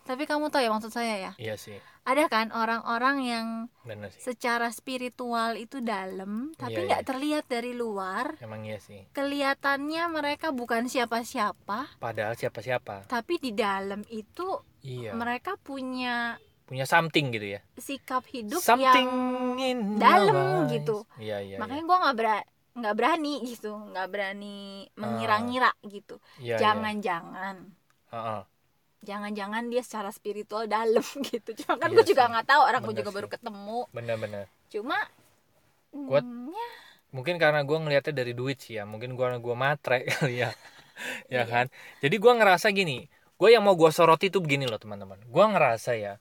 tapi 0.04 0.26
kamu 0.26 0.50
tahu 0.50 0.62
ya 0.64 0.70
maksud 0.74 0.92
saya 0.92 1.14
ya? 1.16 1.32
Iya 1.38 1.54
sih. 1.56 1.78
Ada 2.08 2.26
kan 2.32 2.48
orang-orang 2.56 3.16
yang 3.20 3.46
benar 3.84 4.08
sih. 4.08 4.32
secara 4.32 4.72
spiritual 4.72 5.60
itu 5.60 5.84
dalam 5.84 6.56
tapi 6.56 6.82
Iya, 6.82 6.86
nggak 6.88 7.02
iya. 7.04 7.08
terlihat 7.08 7.44
dari 7.46 7.72
luar. 7.76 8.40
Emang 8.40 8.64
iya 8.64 8.80
sih. 8.80 9.04
Kelihatannya 9.12 10.02
mereka 10.08 10.50
bukan 10.56 10.88
siapa-siapa. 10.88 12.00
Padahal 12.00 12.34
siapa 12.34 12.64
siapa 12.64 13.04
tapi 13.06 13.36
di 13.38 13.52
dalam 13.52 14.02
itu 14.08 14.60
iya. 14.82 15.12
mereka 15.12 15.60
punya 15.60 16.40
punya 16.68 16.84
something 16.84 17.32
gitu 17.32 17.56
ya. 17.56 17.60
Sikap 17.80 18.28
hidup 18.28 18.60
something 18.60 19.08
yang 19.56 19.96
dalam 19.96 20.68
gitu. 20.68 21.08
iya 21.16 21.40
iya 21.40 21.56
makanya 21.56 21.82
gue 21.82 21.96
nggak 22.04 22.16
berani 22.16 22.44
nggak 22.78 22.94
berani 22.94 23.34
gitu 23.42 23.72
nggak 23.74 24.06
berani 24.06 24.58
mengira-ngira 24.94 25.72
gitu. 25.82 26.20
Iya, 26.38 26.54
iya, 26.54 26.56
jangan-jangan. 26.60 27.56
Iya. 27.66 28.14
Heeh. 28.14 28.42
jangan-jangan 28.98 29.70
dia 29.70 29.80
secara 29.80 30.10
spiritual 30.10 30.66
dalam 30.66 31.02
gitu. 31.30 31.50
Cuma 31.64 31.78
kan 31.78 31.88
Iya 31.88 31.96
gue 31.96 32.04
juga 32.06 32.28
nggak 32.28 32.46
tahu 32.46 32.62
orang 32.62 32.82
gue 32.84 32.94
juga 32.98 33.10
sih. 33.10 33.16
baru 33.16 33.28
ketemu 33.30 33.78
benar-benar 33.90 34.44
cuma 34.68 34.98
Gua- 35.88 36.20
mm, 36.20 36.52
ya, 36.52 36.68
mungkin 37.10 37.40
karena 37.40 37.64
gue 37.64 37.78
ngelihatnya 37.80 38.12
dari 38.12 38.32
duit 38.36 38.60
sih 38.60 38.76
ya. 38.76 38.84
Mungkin 38.84 39.16
gua 39.16 39.32
gua 39.40 39.56
matre 39.56 40.04
kali 40.12 40.44
ya. 40.44 40.52
Ya 41.30 41.46
kan? 41.46 41.70
Jadi 42.02 42.18
gua 42.18 42.34
ngerasa 42.34 42.74
gini 42.74 43.06
gue 43.38 43.48
yang 43.54 43.62
mau 43.62 43.78
gua 43.78 43.94
soroti 43.94 44.34
itu 44.34 44.42
begini 44.42 44.66
loh 44.66 44.76
teman-teman. 44.76 45.22
Gua 45.30 45.46
ngerasa 45.48 45.94
ya 45.94 46.18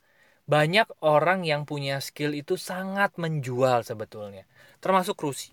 banyak 0.48 0.88
orang 1.04 1.44
yang 1.44 1.68
punya 1.68 2.00
skill 2.00 2.32
itu 2.32 2.56
sangat 2.56 3.16
menjual 3.20 3.84
sebetulnya 3.84 4.48
termasuk 4.80 5.18
Rusi. 5.20 5.52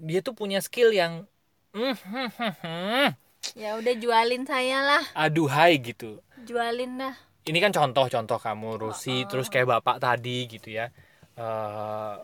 Dia 0.00 0.20
tuh 0.26 0.34
punya 0.34 0.58
skill 0.58 0.90
yang 0.90 1.30
mm, 1.70 1.94
hmm, 1.94 2.28
hmm, 2.34 2.54
hmm, 2.60 3.08
ya 3.54 3.78
udah 3.78 3.94
jualin 3.94 4.42
saya 4.42 4.82
lah. 4.82 5.04
Aduhai 5.14 5.78
gitu. 5.78 6.18
Jualin 6.42 6.98
dah. 6.98 7.14
Ini 7.44 7.58
kan 7.60 7.72
contoh-contoh 7.76 8.40
kamu 8.40 8.80
Rusi 8.80 9.22
Oh, 9.22 9.24
oh. 9.24 9.28
terus 9.30 9.46
kayak 9.52 9.68
bapak 9.78 10.02
tadi 10.02 10.48
gitu 10.48 10.72
ya. 10.72 10.90
Eh, 11.38 12.14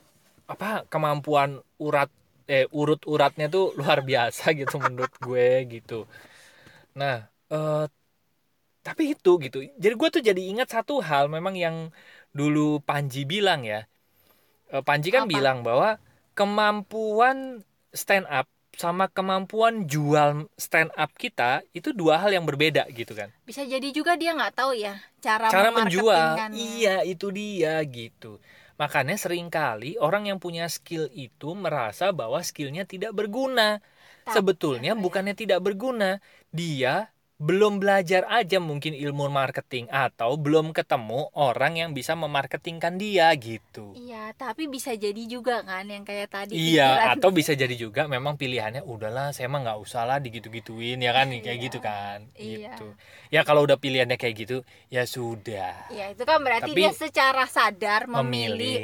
apa 0.51 0.83
kemampuan 0.91 1.63
urat 1.79 2.11
eh 2.51 2.67
urut-uratnya 2.75 3.47
tuh 3.47 3.71
luar 3.79 4.03
biasa 4.03 4.51
gitu 4.59 4.83
menurut 4.83 5.15
gue 5.23 5.49
gitu. 5.71 6.11
Nah 6.99 7.31
eh 7.51 7.85
tapi 8.91 9.15
itu 9.15 9.39
gitu. 9.39 9.63
Jadi 9.79 9.95
gue 9.95 10.09
tuh 10.11 10.23
jadi 10.23 10.43
ingat 10.51 10.75
satu 10.75 10.99
hal 10.99 11.31
memang 11.31 11.55
yang 11.55 11.95
dulu 12.35 12.83
Panji 12.83 13.23
bilang 13.23 13.63
ya. 13.63 13.87
Eh, 14.75 14.83
Panji 14.83 15.15
kan 15.15 15.31
Apa? 15.31 15.31
bilang 15.31 15.63
bahwa 15.63 16.03
kemampuan 16.35 17.63
stand 17.95 18.27
up 18.27 18.51
sama 18.75 19.07
kemampuan 19.11 19.87
jual 19.87 20.47
stand 20.59 20.91
up 20.95 21.11
kita 21.15 21.63
itu 21.71 21.91
dua 21.95 22.19
hal 22.19 22.35
yang 22.35 22.43
berbeda 22.43 22.91
gitu 22.91 23.15
kan. 23.15 23.31
Bisa 23.47 23.63
jadi 23.63 23.95
juga 23.95 24.19
dia 24.19 24.35
nggak 24.35 24.59
tahu 24.59 24.75
ya 24.75 24.99
cara 25.23 25.47
cara 25.47 25.71
menjual. 25.71 26.51
iya 26.55 27.07
itu 27.07 27.31
dia 27.31 27.79
gitu. 27.87 28.43
Makanya 28.81 29.21
sering 29.21 29.53
kali 29.53 30.01
orang 30.01 30.33
yang 30.33 30.43
punya 30.43 30.67
skill 30.67 31.13
itu 31.13 31.53
merasa 31.55 32.11
bahwa 32.11 32.41
skillnya 32.43 32.89
tidak 32.89 33.15
berguna. 33.15 33.79
Tapi, 34.25 34.35
sebetulnya 34.35 34.97
apa 34.97 34.99
ya? 34.99 35.05
bukannya 35.05 35.35
tidak 35.37 35.61
berguna. 35.61 36.19
Dia 36.49 37.13
belum 37.41 37.81
belajar 37.81 38.29
aja 38.29 38.61
mungkin 38.61 38.93
ilmu 38.93 39.27
marketing 39.27 39.89
atau 39.89 40.37
belum 40.37 40.71
ketemu 40.71 41.33
orang 41.33 41.73
yang 41.75 41.91
bisa 41.91 42.13
memarketingkan 42.13 42.95
dia 42.95 43.33
gitu 43.35 43.97
Iya, 43.97 44.37
tapi 44.37 44.69
bisa 44.69 44.93
jadi 44.93 45.17
juga 45.25 45.63
kan 45.63 45.83
yang 45.85 46.05
kayak 46.05 46.29
tadi. 46.29 46.53
Iya, 46.53 46.85
pikiran- 46.91 47.11
atau 47.17 47.29
bisa 47.31 47.53
jadi 47.53 47.73
juga 47.73 48.05
memang 48.07 48.37
pilihannya 48.37 48.85
udahlah 48.85 49.33
saya 49.33 49.49
mah 49.49 49.65
nggak 49.65 49.81
usah 49.81 50.05
lah 50.05 50.19
digitu-gituin 50.19 50.99
ya 50.99 51.11
kan 51.11 51.33
kayak 51.35 51.49
Iya, 51.51 51.65
gitu 51.65 51.79
kan. 51.81 52.19
iya. 52.35 52.77
Gitu. 52.77 52.89
Ya 53.31 53.41
kalau 53.41 53.65
udah 53.65 53.75
pilihannya 53.75 54.15
kayak 54.15 54.37
gitu 54.39 54.57
ya 54.89 55.03
sudah. 55.05 55.89
Iya, 55.89 56.13
itu 56.13 56.23
kan 56.23 56.39
berarti 56.39 56.71
Tapi- 56.71 56.79
dia 56.79 56.93
secara 56.93 57.47
sadar 57.47 58.05
memilih, 58.07 58.21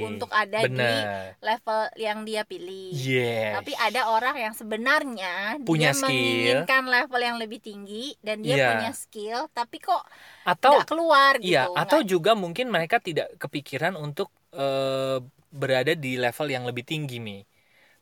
Memilih. 0.01 0.09
untuk 0.09 0.31
ada 0.33 0.65
di 0.65 0.73
Bener. 0.73 1.37
level 1.39 1.81
yang 1.97 2.25
dia 2.25 2.43
pilih. 2.43 2.89
Yes. 2.91 3.53
Tapi 3.55 3.73
ada 3.77 4.09
orang 4.09 4.37
yang 4.39 4.55
sebenarnya 4.55 5.61
Punya 5.61 5.91
dia 5.91 5.93
skill. 5.93 6.09
menginginkan 6.09 6.85
level 6.87 7.21
yang 7.21 7.37
lebih 7.37 7.61
tinggi 7.61 8.17
dan 8.19 8.46
dia 8.47 8.57
Iya. 8.57 8.67
punya 8.69 8.91
skill, 9.03 9.41
tapi 9.57 9.76
kok 9.87 10.03
atau 10.47 10.75
nggak 10.75 10.87
keluar 10.91 11.33
gitu. 11.38 11.47
iya, 11.47 11.59
atau 11.81 11.99
nggak- 11.99 12.11
juga 12.12 12.31
mungkin 12.43 12.67
mereka 12.75 12.97
tidak 13.07 13.26
kepikiran 13.43 13.95
untuk 14.07 14.29
eh, 14.57 15.19
berada 15.61 15.93
di 16.05 16.11
level 16.25 16.49
yang 16.55 16.65
lebih 16.69 16.85
tinggi 16.91 17.17
nih. 17.29 17.41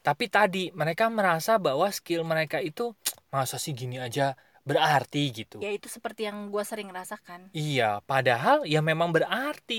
Tapi 0.07 0.25
tadi 0.37 0.63
mereka 0.81 1.05
merasa 1.19 1.53
bahwa 1.67 1.89
skill 1.99 2.23
mereka 2.33 2.59
itu 2.71 2.85
masa 3.35 3.57
sih 3.65 3.73
gini 3.81 3.97
aja 4.07 4.23
berarti 4.69 5.23
gitu. 5.39 5.59
ya 5.65 5.71
itu 5.77 5.89
seperti 5.97 6.21
yang 6.29 6.39
gue 6.53 6.65
sering 6.71 6.89
rasakan. 6.99 7.41
Iya, 7.59 7.85
padahal 8.11 8.57
ya 8.73 8.79
memang 8.91 9.09
berarti. 9.17 9.75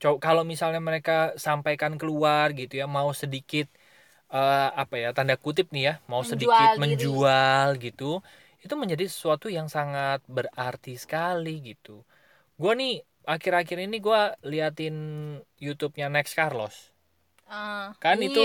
Co- 0.00 0.20
Kalau 0.24 0.42
misalnya 0.52 0.80
mereka 0.88 1.12
sampaikan 1.46 1.92
keluar 2.00 2.46
gitu 2.60 2.72
ya, 2.80 2.84
mau 2.96 3.10
sedikit 3.22 3.66
eh, 4.34 4.66
apa 4.82 4.94
ya 5.02 5.08
tanda 5.16 5.34
kutip 5.44 5.66
nih 5.74 5.82
ya, 5.88 5.92
mau 6.10 6.22
Menjual 6.22 6.32
sedikit 6.32 6.68
diri. 6.68 6.82
menjual 6.82 7.68
gitu, 7.84 8.04
itu 8.64 8.74
menjadi 8.82 9.04
sesuatu 9.12 9.46
yang 9.58 9.68
sangat 9.76 10.18
berarti 10.36 10.92
sekali 11.04 11.50
gitu. 11.68 11.90
Gua 12.60 12.72
nih 12.80 12.92
akhir-akhir 13.34 13.78
ini 13.86 13.96
gua 14.06 14.20
liatin 14.52 14.96
YouTube-nya 15.66 16.06
Next 16.16 16.34
Carlos, 16.38 16.74
Eh, 17.50 17.84
kan 18.02 18.18
iya. 18.18 18.28
itu 18.28 18.40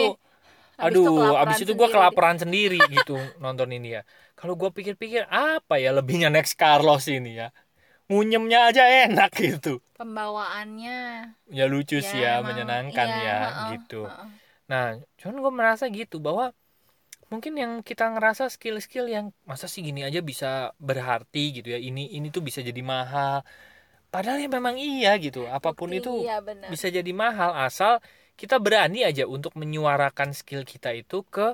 Habis 0.80 0.98
itu 1.02 1.10
Aduh, 1.10 1.18
kelaparan 1.18 1.40
abis 1.42 1.64
itu 1.64 1.74
gue 1.80 1.90
kelaparan 1.96 2.38
sendiri 2.44 2.78
gitu 2.96 3.14
nonton 3.44 3.70
ini 3.78 3.88
ya. 3.98 4.02
Kalau 4.38 4.54
gue 4.62 4.70
pikir-pikir 4.78 5.24
apa 5.32 5.76
ya 5.84 5.90
lebihnya 5.98 6.30
Next 6.36 6.56
Carlos 6.62 7.04
ini 7.12 7.30
ya, 7.42 7.48
ngunyemnya 8.10 8.60
aja 8.70 8.84
enak 9.06 9.32
gitu. 9.44 9.70
Pembawaannya 9.98 10.98
Ya 11.58 11.64
lucu 11.72 11.96
sih 12.10 12.20
ya, 12.26 12.32
emang, 12.34 12.46
menyenangkan 12.48 13.10
iya, 13.10 13.16
ya 13.26 13.32
heeh, 13.42 13.70
gitu. 13.70 13.96
heeh. 14.04 14.32
Nah, 14.72 14.86
cuman 15.20 15.36
gue 15.44 15.54
merasa 15.60 15.86
gitu 16.00 16.16
bahwa 16.28 16.46
mungkin 17.30 17.54
yang 17.62 17.72
kita 17.86 18.10
ngerasa 18.14 18.50
skill-skill 18.50 19.06
yang 19.10 19.26
masa 19.50 19.66
sih 19.70 19.82
gini 19.86 20.02
aja 20.06 20.20
bisa 20.22 20.74
berarti 20.82 21.62
gitu 21.62 21.68
ya. 21.74 21.80
Ini 21.80 22.18
ini 22.18 22.28
tuh 22.36 22.42
bisa 22.46 22.60
jadi 22.66 22.82
mahal. 22.82 23.46
Padahal 24.10 24.42
ya 24.42 24.50
memang 24.50 24.76
iya 24.78 25.14
gitu. 25.22 25.46
Apa 25.46 25.78
pun 25.78 25.94
Bukti, 25.94 26.02
itu 26.02 26.12
iya, 26.26 26.42
benar. 26.42 26.68
bisa 26.74 26.88
jadi 26.90 27.12
mahal 27.14 27.52
asal 27.68 28.02
kita 28.40 28.58
berani 28.58 29.06
aja 29.06 29.24
untuk 29.30 29.54
menyuarakan 29.60 30.34
skill 30.34 30.66
kita 30.66 30.90
itu 30.98 31.22
ke 31.28 31.54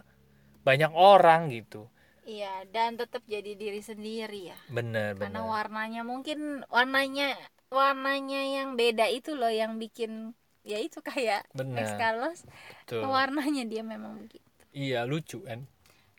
banyak 0.67 0.91
orang 0.95 1.51
gitu. 1.51 1.85
Iya, 2.25 2.65
dan 2.73 2.97
tetap 2.97 3.21
jadi 3.29 3.53
diri 3.53 3.81
sendiri 3.85 4.49
ya. 4.49 4.57
Bener 4.71 5.13
Karena 5.19 5.45
bener. 5.45 5.51
warnanya 5.53 6.01
mungkin 6.01 6.65
warnanya 6.73 7.37
warnanya 7.69 8.41
yang 8.61 8.69
beda 8.79 9.05
itu 9.11 9.37
loh 9.37 9.51
yang 9.51 9.77
bikin 9.77 10.33
ya 10.65 10.81
itu 10.81 10.97
kayak 11.05 11.45
Bener. 11.53 11.85
Betul. 11.85 13.05
warnanya 13.05 13.63
dia 13.69 13.83
memang 13.85 14.17
begitu 14.25 14.44
Iya 14.75 15.07
lucu 15.07 15.39
kan. 15.47 15.63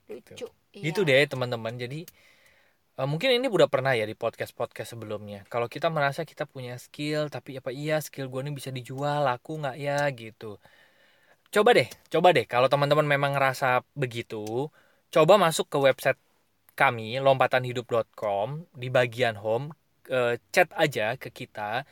lucu. 0.09 0.49
Itu 0.73 1.01
Iya. 1.05 1.29
deh 1.29 1.37
teman-teman. 1.37 1.77
Jadi 1.77 2.09
eh, 2.97 3.05
mungkin 3.05 3.29
ini 3.37 3.47
udah 3.53 3.69
pernah 3.69 3.93
ya 3.93 4.09
di 4.09 4.17
podcast 4.17 4.57
podcast 4.57 4.97
sebelumnya. 4.97 5.45
Kalau 5.53 5.69
kita 5.69 5.93
merasa 5.93 6.25
kita 6.25 6.49
punya 6.49 6.81
skill, 6.81 7.29
tapi 7.29 7.61
apa 7.61 7.69
iya 7.69 8.01
skill 8.01 8.33
gue 8.33 8.41
ini 8.41 8.53
bisa 8.57 8.73
dijual, 8.73 9.21
laku 9.29 9.61
nggak 9.61 9.77
ya 9.77 10.09
gitu. 10.17 10.57
Coba 11.53 11.71
deh, 11.77 11.89
coba 12.13 12.29
deh. 12.37 12.45
Kalau 12.49 12.69
teman-teman 12.73 13.05
memang 13.05 13.37
ngerasa 13.37 13.85
begitu, 13.93 14.73
coba 15.13 15.35
masuk 15.37 15.69
ke 15.73 15.79
website 15.81 16.21
kami 16.77 17.21
lompatanhidup.com 17.21 18.49
di 18.77 18.89
bagian 18.93 19.37
home, 19.41 19.73
eh, 20.09 20.41
chat 20.53 20.69
aja 20.77 21.17
ke 21.21 21.29
kita. 21.29 21.85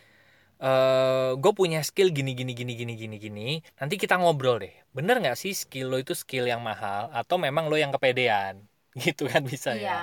Gue 1.43 1.53
punya 1.61 1.79
skill 1.89 2.09
gini 2.17 2.31
gini 2.39 2.53
gini 2.59 2.73
gini 2.81 2.93
gini 3.03 3.17
gini. 3.25 3.41
Nanti 3.79 3.95
kita 4.03 4.15
ngobrol 4.21 4.57
deh. 4.63 4.73
Bener 4.97 5.15
nggak 5.23 5.37
sih 5.43 5.53
skill 5.63 5.87
lo 5.93 5.97
itu 6.03 6.15
skill 6.23 6.45
yang 6.53 6.63
mahal 6.69 7.03
atau 7.19 7.37
memang 7.47 7.65
lo 7.71 7.77
yang 7.83 7.93
kepedean? 7.95 8.55
Gitu 9.03 9.23
kan 9.33 9.43
bisa 9.53 9.71
Iya, 9.73 9.91
ya. 9.91 9.95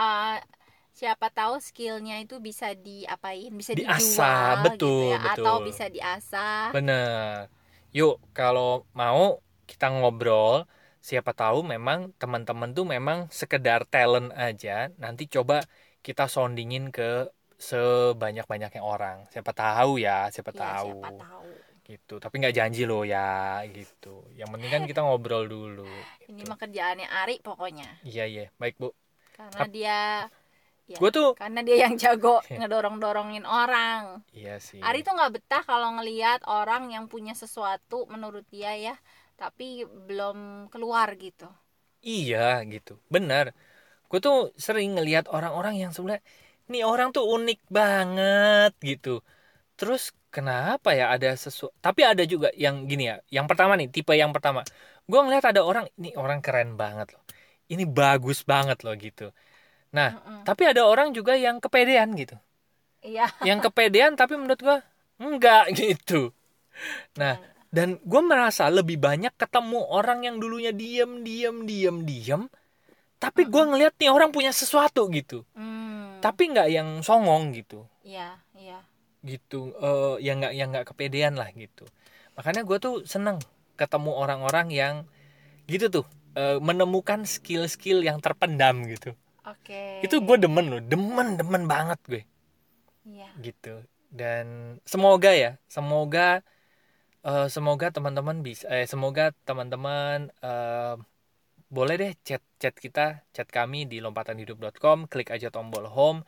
eh, 0.00 0.26
siapa 0.98 1.26
tahu 1.36 1.54
skillnya 1.68 2.14
itu 2.24 2.34
bisa 2.48 2.66
diapain, 2.86 3.50
bisa 3.60 3.74
Diasah, 3.76 4.40
dijual 4.52 4.64
betul, 4.64 4.86
gitu 4.86 5.02
ya, 5.12 5.16
atau 5.32 5.54
betul. 5.56 5.60
bisa 5.66 5.84
diasah. 5.94 6.74
Bener. 6.74 7.50
Yuk, 7.96 8.12
kalau 8.36 8.66
mau 9.00 9.20
kita 9.70 9.84
ngobrol, 9.94 10.54
siapa 11.08 11.30
tahu 11.40 11.58
memang 11.72 11.98
teman-teman 12.20 12.70
tuh 12.76 12.84
memang 12.94 13.18
sekedar 13.40 13.80
talent 13.92 14.28
aja. 14.44 14.70
Nanti 15.02 15.22
coba 15.34 15.54
kita 16.06 16.22
soundingin 16.34 16.84
ke 16.96 17.02
sebanyak-banyaknya 17.60 18.80
orang. 18.80 19.28
Siapa 19.28 19.52
tahu 19.52 20.00
ya, 20.00 20.32
siapa 20.32 20.50
Iya, 20.50 20.60
tahu. 20.64 20.88
siapa 20.96 21.10
tahu. 21.20 21.50
Gitu. 21.84 22.14
Tapi 22.16 22.34
nggak 22.40 22.56
janji 22.56 22.82
loh 22.88 23.02
ya, 23.04 23.60
gitu. 23.68 24.24
Yang 24.32 24.48
penting 24.56 24.70
kan 24.70 24.82
kita 24.88 25.00
ngobrol 25.04 25.44
dulu. 25.44 25.84
Ini 26.24 26.40
gitu. 26.40 26.48
mah 26.48 26.56
kerjaannya 26.56 27.06
Ari 27.06 27.36
pokoknya. 27.44 27.88
Iya, 28.02 28.24
iya. 28.24 28.44
Baik, 28.56 28.80
Bu. 28.80 28.88
Karena 29.36 29.64
dia 29.68 29.98
ya, 30.88 30.96
Gue 30.98 31.10
tuh 31.14 31.36
karena 31.38 31.60
dia 31.62 31.76
yang 31.86 31.94
jago 31.94 32.40
Iya. 32.48 32.64
ngedorong-dorongin 32.64 33.44
orang. 33.44 34.24
Iya 34.32 34.56
sih. 34.58 34.80
Ari 34.80 35.04
tuh 35.04 35.14
nggak 35.14 35.32
betah 35.38 35.62
kalau 35.62 35.94
ngelihat 36.00 36.40
orang 36.48 36.90
yang 36.90 37.06
punya 37.06 37.36
sesuatu 37.36 38.08
menurut 38.08 38.42
dia 38.48 38.72
ya, 38.74 38.94
tapi 39.36 39.84
belum 39.84 40.70
keluar 40.72 41.12
gitu. 41.18 41.46
Iya 42.00 42.64
gitu, 42.64 42.96
bener. 43.12 43.52
Gue 44.08 44.18
tuh 44.18 44.50
sering 44.56 44.96
ngelihat 44.96 45.28
orang-orang 45.30 45.76
yang 45.78 45.90
sebenarnya, 45.92 46.24
nih 46.72 46.82
orang 46.92 47.08
tuh 47.16 47.24
unik 47.34 47.58
banget 47.78 48.70
gitu. 48.90 49.10
Terus 49.78 50.02
kenapa 50.34 50.88
ya 51.00 51.04
ada 51.14 51.28
sesuatu? 51.44 51.74
Tapi 51.86 52.02
ada 52.10 52.22
juga 52.32 52.48
yang 52.64 52.76
gini 52.90 53.04
ya. 53.10 53.16
Yang 53.36 53.46
pertama 53.50 53.72
nih, 53.80 53.88
tipe 53.94 54.12
yang 54.22 54.32
pertama. 54.36 54.60
Gue 55.10 55.20
ngeliat 55.24 55.44
ada 55.52 55.62
orang, 55.70 55.84
ini 56.00 56.08
orang 56.22 56.40
keren 56.46 56.70
banget 56.82 57.08
loh. 57.14 57.22
Ini 57.72 57.84
bagus 57.98 58.38
banget 58.52 58.78
loh 58.86 58.94
gitu. 59.06 59.24
Nah, 59.96 60.10
Mm-mm. 60.10 60.40
tapi 60.46 60.62
ada 60.70 60.82
orang 60.92 61.08
juga 61.18 61.34
yang 61.46 61.56
kepedean 61.64 62.10
gitu. 62.20 62.36
Iya. 63.02 63.26
Yang 63.48 63.58
kepedean 63.70 64.12
tapi 64.20 64.34
menurut 64.40 64.60
gue 64.60 64.78
enggak 65.20 65.64
gitu. 65.80 66.20
Nah, 67.20 67.34
dan 67.76 67.98
gue 68.02 68.22
merasa 68.24 68.64
lebih 68.78 68.98
banyak 69.06 69.34
ketemu 69.38 69.80
orang 69.98 70.20
yang 70.26 70.36
dulunya 70.42 70.72
diem 70.74 71.22
diem 71.26 71.56
diem 71.68 71.96
diem 72.08 72.42
tapi 73.22 73.42
gue 73.52 73.62
ngeliat 73.70 73.94
nih 74.00 74.10
orang 74.16 74.30
punya 74.36 74.52
sesuatu 74.54 75.02
gitu 75.12 75.42
Hmm, 75.54 75.89
tapi 76.22 76.52
nggak 76.52 76.68
yang 76.70 76.88
songong 77.00 77.52
gitu 77.56 77.84
iya, 78.04 78.38
iya. 78.56 78.80
gitu 79.24 79.72
eh 79.76 80.14
yang 80.24 80.40
nggak 80.40 80.52
yang 80.56 80.68
nggak 80.72 80.86
kepedean 80.92 81.34
lah 81.36 81.48
gitu 81.52 81.84
makanya 82.36 82.62
gue 82.64 82.78
tuh 82.80 82.94
seneng 83.04 83.36
ketemu 83.76 84.10
orang-orang 84.16 84.68
yang 84.72 84.94
gitu 85.68 85.88
tuh 85.88 86.06
eh, 86.36 86.58
menemukan 86.60 87.24
skill-skill 87.24 88.00
yang 88.04 88.20
terpendam 88.20 88.84
gitu 88.88 89.12
Oke. 89.44 90.04
itu 90.04 90.16
gue 90.20 90.36
demen 90.40 90.66
loh 90.68 90.80
demen 90.84 91.36
demen 91.40 91.64
banget 91.64 92.00
gue 92.06 92.22
Iya. 93.04 93.32
gitu 93.40 93.82
dan 94.12 94.76
semoga 94.84 95.32
ya 95.32 95.56
semoga 95.66 96.44
eh, 97.26 97.46
semoga 97.48 97.86
teman-teman 97.92 98.44
bisa 98.46 98.64
eh 98.68 98.84
semoga 98.88 99.32
teman-teman 99.48 100.28
eh, 100.44 100.94
boleh 101.76 101.94
deh 102.02 102.12
chat 102.26 102.42
chat 102.62 102.74
kita 102.84 103.00
chat 103.34 103.48
kami 103.56 103.78
di 103.90 103.96
lompatanhidup.com 104.04 104.98
klik 105.10 105.28
aja 105.34 105.48
tombol 105.54 105.84
home. 105.96 106.20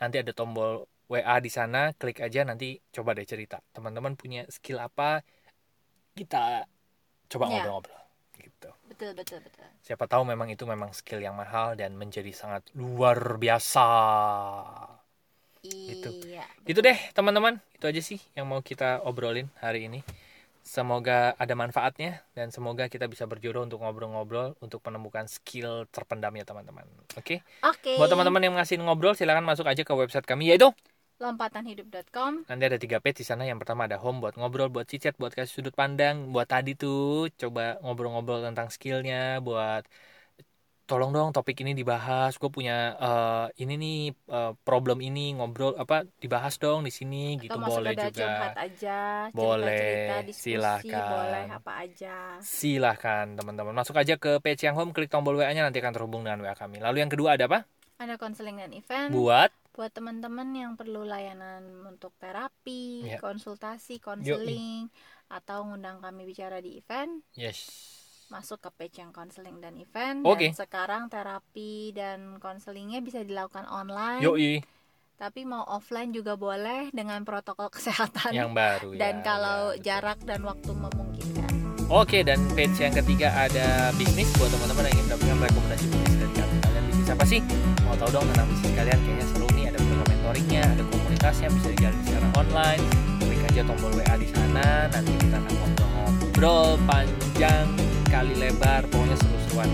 Nanti 0.00 0.16
ada 0.22 0.32
tombol 0.38 0.70
WA 1.12 1.36
di 1.46 1.50
sana 1.58 1.78
klik 2.00 2.18
aja 2.26 2.40
nanti 2.48 2.66
coba 2.94 3.10
deh 3.18 3.26
cerita. 3.32 3.56
Teman-teman 3.74 4.14
punya 4.20 4.40
skill 4.56 4.78
apa 4.82 5.22
kita 6.18 6.66
coba 7.30 7.44
Ya. 7.46 7.50
ngobrol-ngobrol. 7.50 8.02
Gitu. 8.38 8.70
Betul 8.90 9.10
betul 9.18 9.38
betul. 9.46 9.66
Siapa 9.86 10.04
tahu 10.10 10.22
memang 10.26 10.48
itu 10.50 10.64
memang 10.66 10.90
skill 10.94 11.20
yang 11.22 11.34
mahal 11.38 11.78
dan 11.80 11.94
menjadi 11.94 12.30
sangat 12.34 12.62
luar 12.74 13.38
biasa. 13.38 13.88
Gitu. 15.64 16.08
iya 16.28 16.44
itu 16.70 16.78
deh 16.84 16.98
teman-teman. 17.16 17.58
Itu 17.74 17.84
aja 17.90 18.00
sih 18.04 18.20
yang 18.36 18.46
mau 18.50 18.60
kita 18.62 19.02
obrolin 19.08 19.48
hari 19.58 19.88
ini 19.90 20.00
semoga 20.62 21.32
ada 21.38 21.54
manfaatnya 21.56 22.22
dan 22.36 22.52
semoga 22.54 22.86
kita 22.86 23.08
bisa 23.08 23.24
berjodoh 23.24 23.64
untuk 23.64 23.80
ngobrol-ngobrol 23.82 24.54
untuk 24.60 24.84
menemukan 24.84 25.26
skill 25.26 25.88
terpendamnya 25.88 26.44
teman-teman. 26.44 26.84
Oke? 27.16 27.40
Oke. 27.64 27.96
Buat 27.96 28.12
teman-teman 28.12 28.42
yang 28.44 28.54
ngasih 28.56 28.76
ngobrol 28.80 29.16
silahkan 29.16 29.44
masuk 29.44 29.66
aja 29.66 29.82
ke 29.82 29.92
website 29.94 30.28
kami 30.28 30.52
yaitu 30.52 30.70
lompatanhidup.com 31.18 32.46
nanti 32.46 32.64
ada 32.70 32.78
tiga 32.78 33.02
page 33.02 33.22
di 33.22 33.26
sana 33.26 33.42
yang 33.42 33.58
pertama 33.58 33.90
ada 33.90 33.98
home 33.98 34.22
buat 34.22 34.38
ngobrol 34.38 34.70
buat 34.70 34.86
cicat 34.86 35.18
buat 35.18 35.34
kasih 35.34 35.50
sudut 35.50 35.74
pandang 35.74 36.30
buat 36.30 36.46
tadi 36.46 36.78
tuh 36.78 37.26
coba 37.34 37.74
ngobrol-ngobrol 37.82 38.46
tentang 38.46 38.70
skillnya 38.70 39.42
buat 39.42 39.82
tolong 40.88 41.12
dong 41.12 41.28
topik 41.36 41.60
ini 41.60 41.76
dibahas. 41.76 42.40
Gue 42.40 42.48
punya 42.48 42.96
eh, 42.96 43.46
ini 43.60 43.74
nih 43.76 43.98
eh, 44.10 44.52
problem 44.64 45.04
ini 45.04 45.36
ngobrol 45.36 45.76
apa 45.76 46.08
dibahas 46.16 46.56
dong 46.56 46.88
di 46.88 46.90
sini 46.90 47.36
gitu 47.36 47.60
boleh 47.60 47.92
juga. 47.92 48.56
aja 48.56 49.28
Boleh, 49.30 49.68
cerita-cerita 49.68 50.16
diskusi 50.24 50.50
silakan. 50.56 51.10
boleh 51.12 51.44
apa 51.52 51.72
aja. 51.84 52.16
Silahkan 52.40 53.26
teman-teman. 53.36 53.76
Masuk 53.76 54.00
aja 54.00 54.16
ke 54.16 54.40
page 54.40 54.64
yang 54.64 54.74
home 54.74 54.96
klik 54.96 55.12
tombol 55.12 55.36
WA 55.36 55.52
nya 55.52 55.68
nanti 55.68 55.78
akan 55.84 55.92
terhubung 55.92 56.24
dengan 56.24 56.40
WA 56.40 56.56
kami. 56.56 56.80
Lalu 56.80 57.04
yang 57.04 57.12
kedua 57.12 57.36
ada 57.36 57.44
apa? 57.44 57.68
Ada 58.00 58.16
konseling 58.16 58.56
dan 58.56 58.72
event. 58.72 59.12
Buat? 59.12 59.52
Buat 59.76 59.92
teman-teman 59.94 60.48
yang 60.56 60.72
perlu 60.74 61.06
layanan 61.06 61.86
untuk 61.86 62.10
terapi, 62.18 63.14
Ya. 63.14 63.18
konsultasi, 63.22 64.02
konseling 64.02 64.90
atau 65.28 65.68
ngundang 65.68 66.00
kami 66.00 66.24
bicara 66.24 66.58
di 66.58 66.80
event, 66.80 67.20
yes 67.36 67.97
masuk 68.28 68.60
ke 68.60 68.70
page 68.76 68.96
yang 69.00 69.12
konseling 69.12 69.60
dan 69.60 69.76
event. 69.76 70.24
Oke. 70.24 70.52
Dan 70.52 70.56
sekarang 70.56 71.02
terapi 71.08 71.92
dan 71.96 72.36
konselingnya 72.40 73.00
bisa 73.00 73.24
dilakukan 73.24 73.64
online, 73.68 74.24
yoi 74.24 74.60
tapi 75.18 75.42
mau 75.42 75.66
offline 75.66 76.14
juga 76.14 76.38
boleh 76.38 76.94
dengan 76.94 77.26
protokol 77.26 77.68
kesehatan 77.74 78.30
yang 78.30 78.54
baru 78.54 78.94
dan 78.94 79.20
ya, 79.20 79.24
kalau 79.26 79.74
ya, 79.74 79.98
jarak 79.98 80.22
dan 80.22 80.46
waktu 80.46 80.70
memungkinkan. 80.70 81.52
Oke 81.90 82.22
dan 82.22 82.38
page 82.54 82.78
yang 82.78 82.94
ketiga 82.94 83.34
ada 83.34 83.90
bisnis 83.98 84.30
buat 84.38 84.46
teman-teman 84.54 84.86
yang 84.86 84.94
ingin 84.94 85.04
mendapatkan 85.10 85.38
rekomendasi 85.42 85.86
bisnis 85.90 86.14
dari 86.22 86.34
kami. 86.38 86.56
Kalian 86.62 86.84
bisnis 86.86 87.08
apa 87.10 87.24
sih? 87.26 87.40
Mau 87.82 87.96
tahu 87.98 88.10
dong 88.14 88.26
tentang 88.30 88.46
bisnis 88.46 88.72
kalian? 88.78 88.98
Kayaknya 89.02 89.26
seru 89.26 89.46
nih. 89.56 89.64
Ada 89.72 89.78
program 89.82 90.06
mentoringnya, 90.06 90.62
ada 90.68 90.82
komunitasnya 90.86 91.48
bisa 91.50 91.68
dijalani 91.74 92.02
secara 92.06 92.26
online. 92.36 92.82
Klik 93.18 93.42
aja 93.48 93.62
tombol 93.66 93.92
WA 93.96 94.14
di 94.20 94.28
sana. 94.30 94.68
Nanti 94.92 95.12
kita 95.16 95.36
akan 95.40 95.52
ngobrol-ngobrol 95.56 96.68
panjang 96.84 97.87
kali 98.08 98.34
lebar. 98.36 98.84
Pokoknya 98.88 99.16
seru-seruan. 99.20 99.68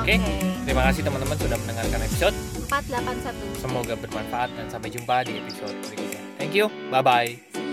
Oke. 0.00 0.16
Terima 0.62 0.82
kasih 0.92 1.02
teman-teman 1.02 1.36
sudah 1.40 1.58
mendengarkan 1.58 2.00
episode. 2.04 2.36
481. 2.68 3.34
Semoga 3.58 3.94
bermanfaat 3.98 4.50
dan 4.54 4.66
sampai 4.70 4.88
jumpa 4.92 5.26
di 5.26 5.40
episode 5.40 5.74
berikutnya. 5.88 6.20
Thank 6.38 6.54
you. 6.54 6.70
Bye 6.92 7.02
bye. 7.02 7.65